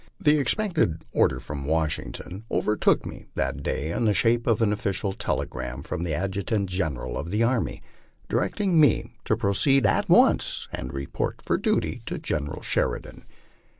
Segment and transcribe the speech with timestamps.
[0.19, 5.13] The expected order from Washington overtook me that day in the shape of an official
[5.13, 7.83] telegram from the Adjutant General of the Army,
[8.27, 13.25] direct ing me to proceed at once and report for duty to General Sheridan.